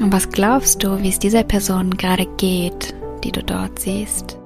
Und 0.00 0.12
was 0.12 0.28
glaubst 0.30 0.82
du, 0.84 1.02
wie 1.02 1.08
es 1.08 1.18
dieser 1.18 1.42
Person 1.42 1.90
gerade 1.90 2.26
geht, 2.36 2.94
die 3.24 3.32
du 3.32 3.42
dort 3.42 3.78
siehst? 3.78 4.38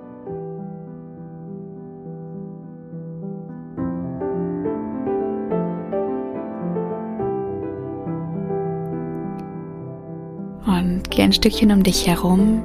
Und 10.67 11.03
geh 11.11 11.23
ein 11.23 11.33
Stückchen 11.33 11.71
um 11.71 11.83
dich 11.83 12.07
herum 12.07 12.62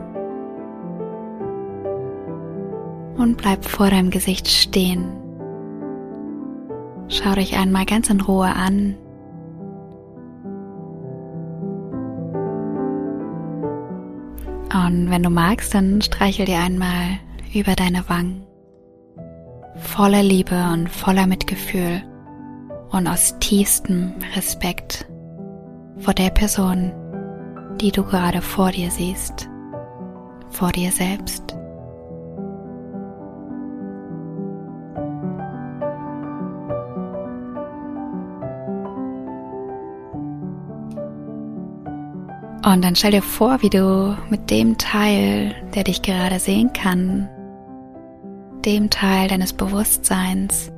und 3.17 3.37
bleib 3.37 3.65
vor 3.65 3.89
deinem 3.89 4.11
Gesicht 4.11 4.47
stehen. 4.47 5.11
Schau 7.09 7.33
dich 7.33 7.57
einmal 7.57 7.85
ganz 7.85 8.09
in 8.09 8.21
Ruhe 8.21 8.47
an. 8.47 8.95
Und 14.87 15.09
wenn 15.11 15.21
du 15.21 15.29
magst, 15.29 15.73
dann 15.73 16.01
streichel 16.01 16.45
dir 16.45 16.59
einmal 16.59 17.19
über 17.53 17.75
deine 17.75 18.07
Wangen. 18.07 18.45
Voller 19.75 20.23
Liebe 20.23 20.55
und 20.71 20.87
voller 20.87 21.27
Mitgefühl 21.27 22.01
und 22.91 23.05
aus 23.05 23.35
tiefstem 23.39 24.13
Respekt 24.33 25.05
vor 25.97 26.13
der 26.13 26.29
Person, 26.29 26.93
die 27.81 27.91
du 27.91 28.01
gerade 28.03 28.41
vor 28.41 28.71
dir 28.71 28.89
siehst, 28.89 29.49
vor 30.51 30.71
dir 30.71 30.91
selbst. 30.93 31.56
Und 42.73 42.83
dann 42.83 42.97
stell 42.97 43.11
dir 43.11 43.21
vor, 43.21 43.61
wie 43.61 43.69
du 43.69 44.17
mit 44.29 44.51
dem 44.51 44.77
Teil, 44.77 45.55
der 45.73 45.85
dich 45.85 46.01
gerade 46.01 46.37
sehen 46.37 46.73
kann, 46.73 47.29
dem 48.65 48.89
Teil 48.89 49.29
deines 49.29 49.53
Bewusstseins, 49.53 50.69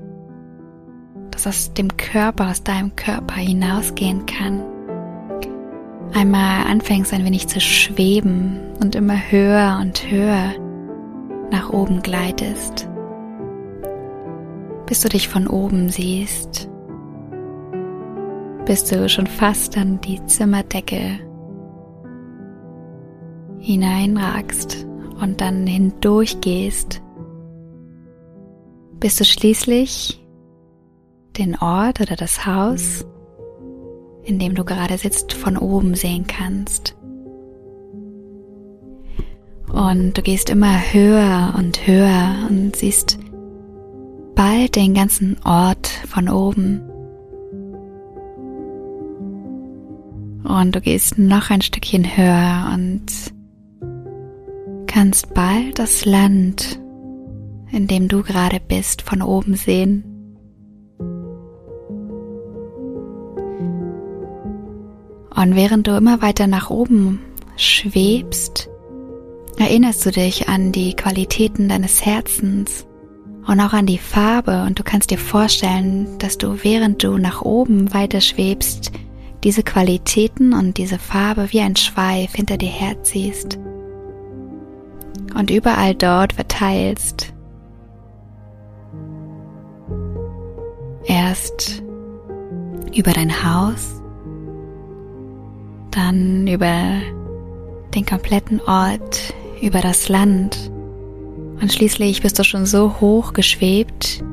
das 1.31 1.47
aus 1.47 1.73
dem 1.73 1.97
Körper, 1.97 2.51
aus 2.51 2.61
deinem 2.61 2.95
Körper 2.95 3.33
hinausgehen 3.33 4.27
kann, 4.27 4.61
einmal 6.13 6.67
anfängst 6.67 7.11
ein 7.11 7.25
wenig 7.25 7.47
zu 7.47 7.59
schweben 7.59 8.59
und 8.79 8.93
immer 8.93 9.17
höher 9.31 9.79
und 9.81 10.11
höher 10.11 10.53
nach 11.49 11.71
oben 11.71 12.03
gleitest, 12.03 12.87
bis 14.85 14.99
du 14.99 15.09
dich 15.09 15.27
von 15.27 15.47
oben 15.47 15.89
siehst, 15.89 16.69
bis 18.65 18.83
du 18.83 19.09
schon 19.09 19.25
fast 19.25 19.75
an 19.75 19.99
die 20.01 20.23
Zimmerdecke 20.27 21.28
hineinragst 23.69 24.87
und 25.21 25.41
dann 25.41 25.67
hindurchgehst, 25.67 27.03
bis 28.99 29.17
du 29.17 29.23
schließlich 29.23 30.25
den 31.37 31.55
Ort 31.55 32.01
oder 32.01 32.15
das 32.15 32.47
Haus, 32.47 33.05
in 34.23 34.39
dem 34.39 34.55
du 34.55 34.65
gerade 34.65 34.97
sitzt, 34.97 35.33
von 35.33 35.55
oben 35.55 35.93
sehen 35.93 36.25
kannst. 36.25 36.95
Und 39.71 40.17
du 40.17 40.23
gehst 40.23 40.49
immer 40.49 40.79
höher 40.91 41.53
und 41.55 41.85
höher 41.85 42.47
und 42.49 42.75
siehst 42.75 43.19
bald 44.33 44.75
den 44.77 44.95
ganzen 44.95 45.37
Ort 45.45 45.85
von 46.07 46.27
oben. 46.27 46.81
Und 50.43 50.75
du 50.75 50.81
gehst 50.81 51.19
noch 51.19 51.51
ein 51.51 51.61
Stückchen 51.61 52.17
höher 52.17 52.71
und 52.73 53.37
kannst 54.99 55.33
bald 55.33 55.79
das 55.79 56.03
Land, 56.03 56.77
in 57.71 57.87
dem 57.87 58.09
du 58.09 58.21
gerade 58.21 58.59
bist, 58.59 59.01
von 59.01 59.21
oben 59.21 59.55
sehen. 59.55 60.03
Und 65.33 65.55
während 65.55 65.87
du 65.87 65.95
immer 65.95 66.21
weiter 66.21 66.47
nach 66.47 66.69
oben 66.69 67.21
schwebst, 67.55 68.69
erinnerst 69.57 70.05
du 70.05 70.11
dich 70.11 70.49
an 70.49 70.73
die 70.73 70.93
Qualitäten 70.97 71.69
deines 71.69 72.05
Herzens 72.05 72.85
und 73.47 73.61
auch 73.61 73.71
an 73.71 73.85
die 73.85 73.99
Farbe 73.99 74.63
und 74.67 74.79
du 74.79 74.83
kannst 74.83 75.11
dir 75.11 75.17
vorstellen, 75.17 76.17
dass 76.17 76.37
du 76.37 76.57
während 76.61 77.01
du 77.01 77.17
nach 77.17 77.41
oben 77.41 77.93
weiter 77.93 78.19
schwebst, 78.19 78.91
diese 79.45 79.63
Qualitäten 79.63 80.51
und 80.51 80.77
diese 80.77 80.99
Farbe 80.99 81.53
wie 81.53 81.61
ein 81.61 81.77
Schweif 81.77 82.33
hinter 82.33 82.57
dir 82.57 82.67
herziehst 82.67 83.57
und 85.35 85.49
überall 85.49 85.95
dort 85.95 86.33
verteilst. 86.33 87.33
Erst 91.05 91.81
über 92.95 93.13
dein 93.13 93.31
Haus, 93.43 94.01
dann 95.91 96.47
über 96.47 96.73
den 97.95 98.05
kompletten 98.05 98.61
Ort, 98.61 99.33
über 99.61 99.81
das 99.81 100.09
Land 100.09 100.71
und 101.61 101.73
schließlich 101.73 102.21
bist 102.21 102.39
du 102.39 102.43
schon 102.43 102.65
so 102.65 102.99
hoch 103.01 103.33
geschwebt, 103.33 104.23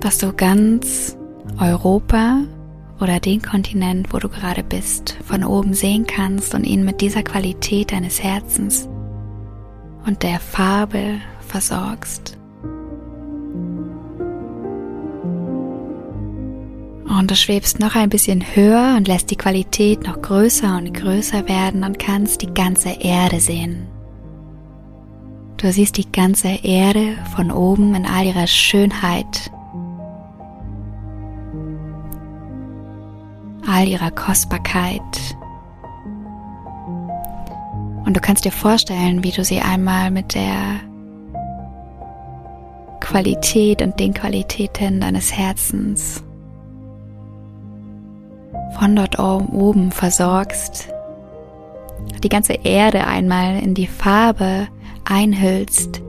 dass 0.00 0.18
du 0.18 0.32
ganz 0.32 1.16
Europa 1.60 2.40
oder 3.00 3.20
den 3.20 3.42
Kontinent, 3.42 4.12
wo 4.12 4.18
du 4.18 4.28
gerade 4.28 4.62
bist, 4.62 5.16
von 5.24 5.44
oben 5.44 5.74
sehen 5.74 6.06
kannst 6.06 6.54
und 6.54 6.64
ihn 6.64 6.84
mit 6.84 7.00
dieser 7.00 7.22
Qualität 7.22 7.92
deines 7.92 8.22
Herzens 8.22 8.88
und 10.06 10.22
der 10.22 10.40
Farbe 10.40 11.20
versorgst. 11.40 12.36
Und 17.08 17.30
du 17.30 17.36
schwebst 17.36 17.80
noch 17.80 17.94
ein 17.94 18.10
bisschen 18.10 18.44
höher 18.54 18.94
und 18.96 19.08
lässt 19.08 19.30
die 19.30 19.36
Qualität 19.36 20.04
noch 20.04 20.20
größer 20.20 20.76
und 20.76 20.92
größer 20.92 21.48
werden 21.48 21.82
und 21.82 21.98
kannst 21.98 22.42
die 22.42 22.52
ganze 22.52 22.90
Erde 23.00 23.40
sehen. 23.40 23.86
Du 25.56 25.72
siehst 25.72 25.96
die 25.96 26.10
ganze 26.12 26.48
Erde 26.62 27.16
von 27.34 27.50
oben 27.50 27.94
in 27.94 28.06
all 28.06 28.26
ihrer 28.26 28.46
Schönheit 28.46 29.50
all 33.68 33.86
ihrer 33.86 34.10
Kostbarkeit. 34.10 35.36
Und 38.04 38.16
du 38.16 38.20
kannst 38.20 38.44
dir 38.44 38.52
vorstellen, 38.52 39.22
wie 39.22 39.32
du 39.32 39.44
sie 39.44 39.60
einmal 39.60 40.10
mit 40.10 40.34
der 40.34 40.80
Qualität 43.00 43.82
und 43.82 44.00
den 44.00 44.14
Qualitäten 44.14 45.00
deines 45.00 45.32
Herzens 45.32 46.22
von 48.78 48.96
dort 48.96 49.18
oben 49.18 49.90
versorgst, 49.92 50.88
die 52.22 52.28
ganze 52.28 52.54
Erde 52.64 53.06
einmal 53.06 53.58
in 53.62 53.74
die 53.74 53.86
Farbe 53.86 54.68
einhüllst, 55.04 56.00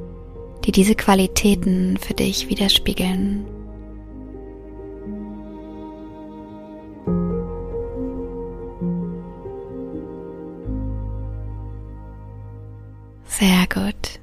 die 0.65 0.71
diese 0.71 0.95
Qualitäten 0.95 1.97
für 1.97 2.13
dich 2.13 2.47
widerspiegeln. 2.49 3.45
Sehr 13.39 13.67
gut. 13.73 14.19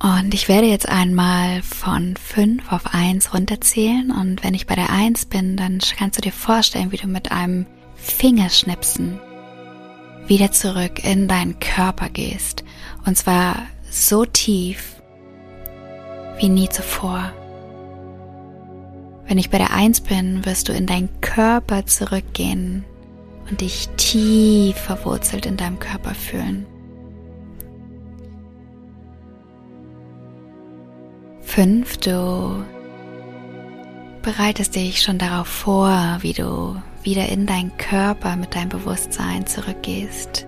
Und 0.00 0.32
ich 0.32 0.48
werde 0.48 0.68
jetzt 0.68 0.88
einmal 0.88 1.60
von 1.62 2.16
fünf 2.16 2.70
auf 2.70 2.94
eins 2.94 3.34
runterzählen 3.34 4.12
und 4.12 4.44
wenn 4.44 4.54
ich 4.54 4.68
bei 4.68 4.76
der 4.76 4.90
eins 4.90 5.26
bin, 5.26 5.56
dann 5.56 5.80
kannst 5.96 6.18
du 6.18 6.22
dir 6.22 6.32
vorstellen, 6.32 6.92
wie 6.92 6.98
du 6.98 7.08
mit 7.08 7.32
einem 7.32 7.66
Fingerschnipsen 7.96 9.18
wieder 10.28 10.52
zurück 10.52 11.04
in 11.04 11.26
deinen 11.26 11.58
Körper 11.58 12.08
gehst. 12.08 12.62
Und 13.06 13.16
zwar 13.16 13.56
so 13.90 14.24
tief 14.24 15.02
wie 16.38 16.48
nie 16.48 16.68
zuvor. 16.68 17.32
Wenn 19.26 19.38
ich 19.38 19.50
bei 19.50 19.58
der 19.58 19.72
Eins 19.72 20.00
bin, 20.00 20.44
wirst 20.44 20.68
du 20.68 20.72
in 20.72 20.86
deinen 20.86 21.20
Körper 21.20 21.86
zurückgehen, 21.86 22.84
und 23.52 23.60
dich 23.60 23.90
tief 23.98 24.76
verwurzelt 24.78 25.44
in 25.44 25.58
deinem 25.58 25.78
Körper 25.78 26.14
fühlen. 26.14 26.66
Fünf, 31.42 31.98
du 31.98 32.64
bereitest 34.22 34.74
dich 34.74 35.02
schon 35.02 35.18
darauf 35.18 35.48
vor, 35.48 36.18
wie 36.22 36.32
du 36.32 36.80
wieder 37.02 37.28
in 37.28 37.44
deinen 37.44 37.76
Körper 37.76 38.36
mit 38.36 38.54
deinem 38.54 38.70
Bewusstsein 38.70 39.46
zurückgehst. 39.46 40.46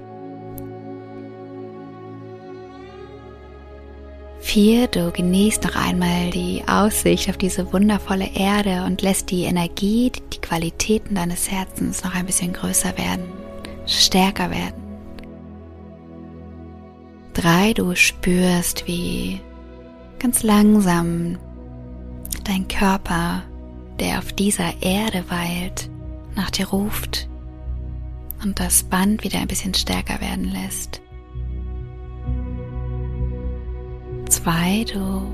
Vier, 4.45 4.87
du 4.89 5.11
genießt 5.11 5.65
noch 5.65 5.75
einmal 5.75 6.31
die 6.31 6.63
Aussicht 6.69 7.29
auf 7.29 7.39
diese 7.39 7.73
wundervolle 7.73 8.29
Erde 8.35 8.85
und 8.85 9.03
lässt 9.03 9.31
die 9.31 9.45
Energie, 9.45 10.13
die 10.13 10.39
Qualitäten 10.39 11.17
deines 11.17 11.51
Herzens 11.51 12.05
noch 12.05 12.15
ein 12.15 12.27
bisschen 12.27 12.53
größer 12.53 12.97
werden, 12.97 13.25
stärker 13.87 14.51
werden. 14.51 14.81
Drei, 17.33 17.73
du 17.73 17.97
spürst, 17.97 18.87
wie 18.87 19.41
ganz 20.21 20.45
langsam 20.45 21.39
dein 22.45 22.69
Körper, 22.69 23.43
der 23.99 24.19
auf 24.19 24.33
dieser 24.35 24.83
Erde 24.83 25.25
weilt, 25.31 25.91
nach 26.37 26.51
dir 26.51 26.69
ruft 26.69 27.29
und 28.45 28.61
das 28.61 28.85
Band 28.85 29.25
wieder 29.25 29.41
ein 29.41 29.49
bisschen 29.49 29.75
stärker 29.75 30.21
werden 30.21 30.45
lässt. 30.45 31.01
Zwei, 34.35 34.85
du 34.93 35.33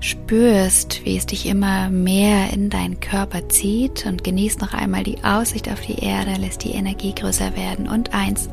spürst, 0.00 1.04
wie 1.04 1.18
es 1.18 1.26
dich 1.26 1.44
immer 1.44 1.90
mehr 1.90 2.50
in 2.50 2.70
deinen 2.70 2.98
Körper 2.98 3.50
zieht 3.50 4.06
und 4.06 4.24
genießt 4.24 4.62
noch 4.62 4.72
einmal 4.72 5.04
die 5.04 5.22
Aussicht 5.22 5.70
auf 5.70 5.82
die 5.82 6.02
Erde, 6.02 6.40
lässt 6.40 6.64
die 6.64 6.70
Energie 6.70 7.14
größer 7.14 7.54
werden. 7.56 7.86
Und 7.86 8.14
eins, 8.14 8.48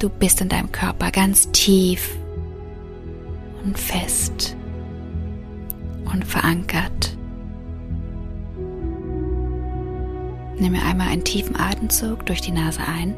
du 0.00 0.08
bist 0.08 0.40
in 0.40 0.48
deinem 0.48 0.72
Körper 0.72 1.12
ganz 1.12 1.52
tief 1.52 2.16
und 3.64 3.78
fest 3.78 4.56
und 6.12 6.24
verankert. 6.24 7.16
Nimm 10.58 10.72
mir 10.72 10.82
einmal 10.82 11.10
einen 11.10 11.22
tiefen 11.22 11.54
Atemzug 11.54 12.26
durch 12.26 12.40
die 12.40 12.52
Nase 12.52 12.80
ein 12.80 13.14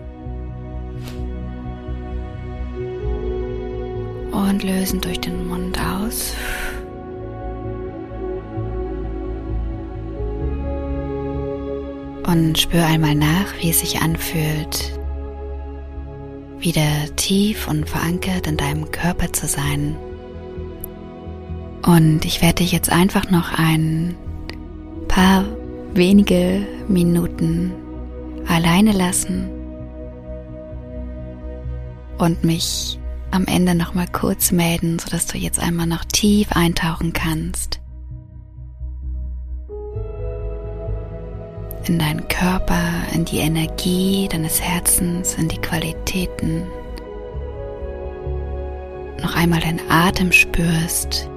und 4.48 4.62
lösen 4.62 5.00
durch 5.00 5.20
den 5.20 5.46
Mund 5.46 5.78
aus. 5.80 6.34
Und 12.26 12.58
spür 12.58 12.84
einmal 12.86 13.14
nach, 13.14 13.54
wie 13.60 13.70
es 13.70 13.80
sich 13.80 14.00
anfühlt, 14.00 14.98
wieder 16.58 17.14
tief 17.16 17.68
und 17.68 17.88
verankert 17.88 18.46
in 18.46 18.56
deinem 18.56 18.90
Körper 18.90 19.32
zu 19.32 19.46
sein. 19.46 19.96
Und 21.84 22.24
ich 22.24 22.42
werde 22.42 22.56
dich 22.56 22.72
jetzt 22.72 22.90
einfach 22.90 23.30
noch 23.30 23.56
ein 23.56 24.16
paar 25.06 25.44
wenige 25.94 26.66
Minuten 26.88 27.72
alleine 28.48 28.92
lassen 28.92 29.48
und 32.18 32.42
mich 32.44 32.98
am 33.36 33.46
Ende 33.46 33.74
noch 33.74 33.92
mal 33.92 34.08
kurz 34.08 34.50
melden, 34.50 34.98
sodass 34.98 35.26
du 35.26 35.36
jetzt 35.36 35.58
einmal 35.58 35.86
noch 35.86 36.04
tief 36.06 36.48
eintauchen 36.52 37.12
kannst. 37.12 37.80
In 41.86 41.98
deinen 41.98 42.26
Körper, 42.28 42.80
in 43.14 43.26
die 43.26 43.38
Energie 43.38 44.26
deines 44.28 44.60
Herzens, 44.60 45.34
in 45.34 45.48
die 45.48 45.58
Qualitäten. 45.58 46.62
Noch 49.22 49.36
einmal 49.36 49.60
deinen 49.60 49.82
Atem 49.90 50.32
spürst 50.32 51.28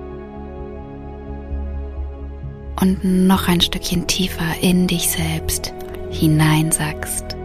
und 2.80 3.04
noch 3.04 3.50
ein 3.50 3.60
Stückchen 3.60 4.08
tiefer 4.08 4.62
in 4.62 4.88
dich 4.88 5.10
selbst 5.10 5.74
hineinsackst. 6.12 7.38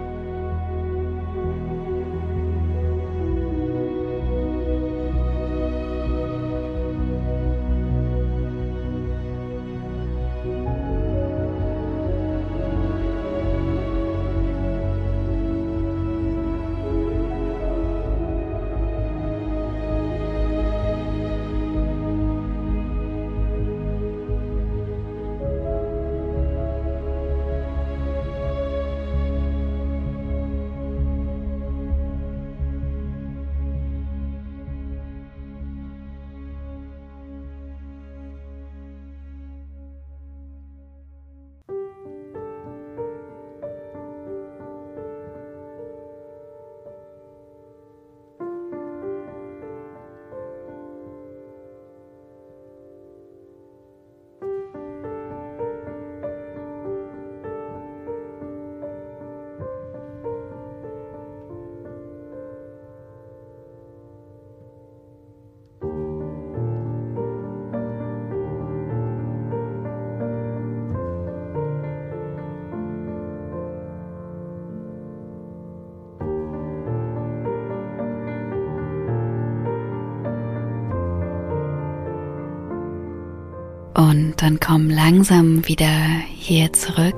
Und 84.14 84.40
dann 84.40 84.61
komm 84.61 84.90
langsam 84.90 85.66
wieder 85.66 85.92
hier 86.37 86.72
zurück. 86.72 87.16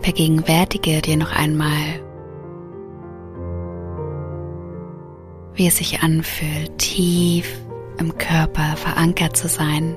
Vergegenwärtige 0.00 1.00
dir 1.02 1.16
noch 1.16 1.30
einmal, 1.30 2.02
wie 5.54 5.68
es 5.68 5.76
sich 5.76 6.02
anfühlt, 6.02 6.78
tief 6.78 7.60
im 7.98 8.18
Körper 8.18 8.74
verankert 8.74 9.36
zu 9.36 9.46
sein. 9.46 9.94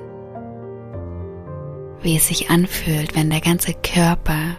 Wie 2.04 2.16
es 2.16 2.28
sich 2.28 2.52
anfühlt, 2.52 3.16
wenn 3.16 3.32
der 3.32 3.42
ganze 3.42 3.74
Körper 3.74 4.56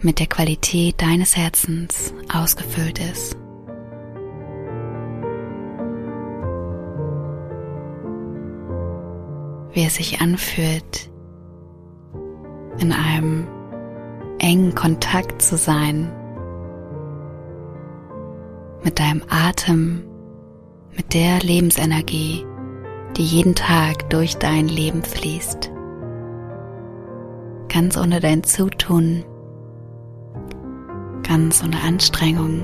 mit 0.00 0.18
der 0.18 0.26
Qualität 0.26 1.00
deines 1.00 1.34
Herzens 1.34 2.12
ausgefüllt 2.30 2.98
ist. 2.98 3.39
Wie 9.72 9.84
es 9.84 9.96
sich 9.96 10.20
anfühlt, 10.20 11.10
in 12.78 12.92
einem 12.92 13.46
engen 14.38 14.74
Kontakt 14.74 15.42
zu 15.42 15.56
sein 15.56 16.10
mit 18.82 18.98
deinem 18.98 19.22
Atem, 19.28 20.04
mit 20.96 21.12
der 21.14 21.40
Lebensenergie, 21.40 22.46
die 23.16 23.24
jeden 23.24 23.54
Tag 23.54 24.08
durch 24.10 24.36
dein 24.36 24.68
Leben 24.68 25.02
fließt. 25.02 25.70
Ganz 27.68 27.96
ohne 27.96 28.20
dein 28.20 28.42
Zutun, 28.42 29.24
ganz 31.22 31.62
ohne 31.62 31.80
Anstrengung. 31.82 32.62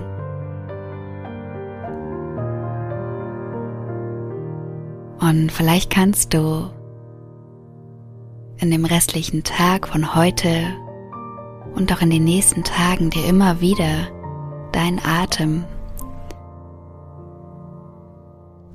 Und 5.21 5.53
vielleicht 5.53 5.91
kannst 5.91 6.35
du 6.35 6.71
in 8.59 8.71
dem 8.71 8.85
restlichen 8.85 9.43
Tag 9.43 9.89
von 9.89 10.15
heute 10.15 10.75
und 11.75 11.93
auch 11.93 12.01
in 12.01 12.11
den 12.11 12.25
nächsten 12.25 12.65
Tagen 12.65 13.11
dir 13.11 13.27
immer 13.27 13.61
wieder 13.61 14.09
dein 14.73 15.01
Atem 15.05 15.65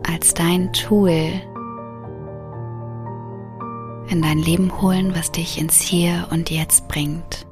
als 0.07 0.33
dein 0.33 0.71
Tool 0.73 1.31
in 4.07 4.21
dein 4.21 4.39
Leben 4.39 4.81
holen, 4.81 5.15
was 5.15 5.31
dich 5.31 5.57
ins 5.57 5.79
Hier 5.79 6.27
und 6.31 6.49
Jetzt 6.49 6.87
bringt. 6.87 7.47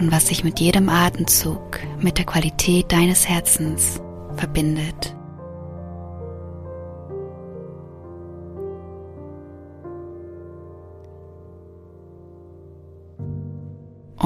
Und 0.00 0.12
was 0.12 0.28
sich 0.28 0.44
mit 0.44 0.60
jedem 0.60 0.88
Atemzug 0.88 1.80
mit 2.00 2.18
der 2.18 2.24
Qualität 2.24 2.90
deines 2.90 3.28
Herzens 3.28 4.00
verbindet. 4.36 5.17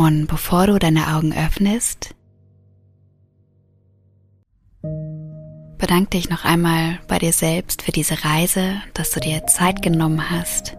Und 0.03 0.27
bevor 0.27 0.67
du 0.67 0.81
deine 0.81 1.15
Augen 1.15 1.33
öffnest, 1.33 2.17
bedank 5.79 6.11
dich 6.11 6.29
noch 6.29 6.45
einmal 6.45 6.99
bei 7.07 7.21
dir 7.21 7.33
selbst 7.33 7.83
für 7.83 7.93
diese 7.93 8.25
Reise, 8.25 8.83
dass 8.95 9.13
du 9.13 9.21
dir 9.21 9.47
Zeit 9.47 9.81
genommen 9.81 10.29
hast, 10.29 10.77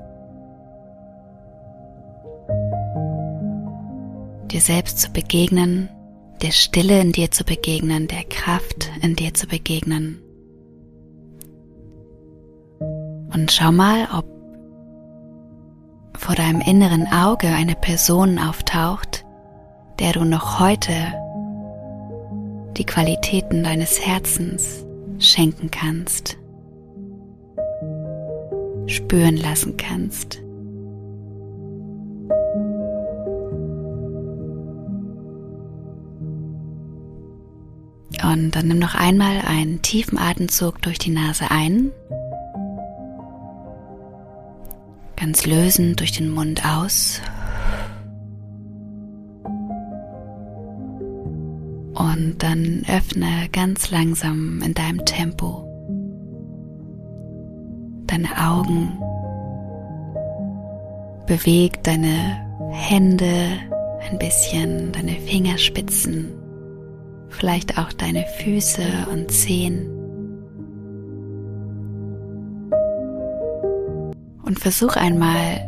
dir 4.52 4.60
selbst 4.60 5.00
zu 5.00 5.10
begegnen, 5.10 5.88
der 6.42 6.52
Stille 6.52 7.00
in 7.00 7.14
dir 7.14 7.32
zu 7.32 7.46
begegnen, 7.46 8.10
der 8.10 8.26
Kraft 8.26 8.92
in 9.02 9.16
dir 9.16 9.34
zu 9.34 9.48
begegnen. 9.48 10.22
Und 13.34 13.54
schau 13.54 13.72
mal, 13.72 14.10
ob 14.14 14.43
vor 16.24 16.36
deinem 16.36 16.62
inneren 16.62 17.06
Auge 17.12 17.48
eine 17.48 17.76
Person 17.76 18.40
auftaucht, 18.40 19.26
der 20.00 20.14
du 20.14 20.24
noch 20.24 20.58
heute 20.58 20.94
die 22.78 22.86
Qualitäten 22.86 23.62
deines 23.64 24.00
Herzens 24.00 24.86
schenken 25.20 25.70
kannst, 25.70 26.38
spüren 28.88 29.36
lassen 29.36 29.76
kannst. 29.76 30.42
Und 38.24 38.52
dann 38.52 38.68
nimm 38.70 38.80
noch 38.80 38.96
einmal 38.96 39.42
einen 39.46 39.82
tiefen 39.82 40.18
Atemzug 40.18 40.82
durch 40.82 41.00
die 41.00 41.12
Nase 41.12 41.52
ein 41.52 41.92
ganz 45.24 45.46
lösend 45.46 46.02
durch 46.02 46.12
den 46.12 46.30
Mund 46.30 46.66
aus. 46.66 47.22
Und 51.94 52.36
dann 52.40 52.84
öffne 52.90 53.48
ganz 53.54 53.90
langsam 53.90 54.62
in 54.62 54.74
deinem 54.74 55.06
Tempo 55.06 55.64
deine 58.08 58.28
Augen. 58.38 59.00
Beweg 61.26 61.82
deine 61.84 62.46
Hände 62.74 63.60
ein 64.02 64.20
bisschen, 64.20 64.92
deine 64.92 65.14
Fingerspitzen, 65.22 66.34
vielleicht 67.30 67.78
auch 67.78 67.94
deine 67.94 68.26
Füße 68.40 69.08
und 69.10 69.32
Zehen. 69.32 70.03
Und 74.54 74.60
versuch 74.60 74.96
einmal 74.98 75.68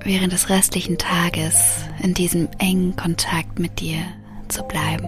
während 0.00 0.34
des 0.34 0.50
restlichen 0.50 0.98
Tages 0.98 1.78
in 2.02 2.12
diesem 2.12 2.46
engen 2.58 2.94
Kontakt 2.94 3.58
mit 3.58 3.80
dir 3.80 4.00
zu 4.48 4.62
bleiben. 4.64 5.06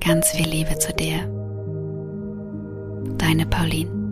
Ganz 0.00 0.28
viel 0.30 0.48
Liebe 0.48 0.76
zu 0.76 0.92
dir. 0.92 1.20
Deine 3.18 3.46
Pauline. 3.46 4.05